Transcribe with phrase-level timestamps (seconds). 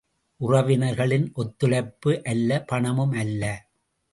[0.39, 3.43] உறவினர்களின் ஒத்துழைப்பு அல்ல, பணமும் அல்ல.